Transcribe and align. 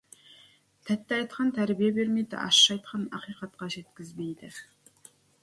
Тәтті 0.89 1.15
айтқан 1.17 1.51
тәрбие 1.57 1.89
бермейді, 1.97 2.39
ащы 2.47 2.73
айтқан 2.77 3.05
ақиқатқа 3.19 3.71
жеткізбейді. 3.77 4.53